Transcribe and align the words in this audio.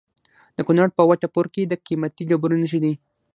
د 0.57 0.59
کونړ 0.67 0.87
په 0.97 1.01
وټه 1.09 1.27
پور 1.33 1.45
کې 1.53 1.61
د 1.67 1.73
قیمتي 1.85 2.23
ډبرو 2.29 2.59
نښې 2.61 2.79
دي. 2.83 2.93